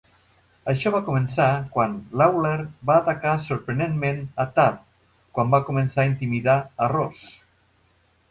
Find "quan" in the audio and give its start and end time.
1.73-1.91, 5.37-5.51